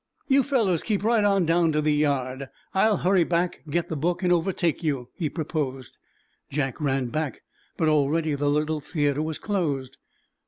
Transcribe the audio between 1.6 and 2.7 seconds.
to the yard.